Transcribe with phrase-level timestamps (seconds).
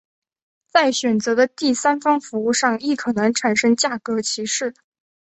[0.65, 4.73] 在选择的第三方服务上亦可能产生价格歧视。